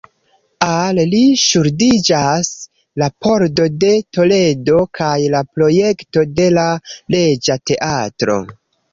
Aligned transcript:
Al 0.67 0.99
li 1.09 1.17
ŝuldiĝas 1.39 2.47
la 3.01 3.09
Pordo 3.25 3.67
de 3.83 3.91
Toledo 4.17 4.79
kaj 4.99 5.11
la 5.35 5.41
projekto 5.57 6.23
de 6.39 6.47
la 6.55 6.65
Reĝa 7.17 7.59
Teatro. 7.73 8.39